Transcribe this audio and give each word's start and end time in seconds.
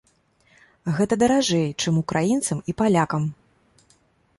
Гэта 0.99 1.13
даражэй, 1.25 1.67
чым 1.85 2.03
украінцам 2.03 2.57
і 2.75 2.79
палякам. 2.81 3.23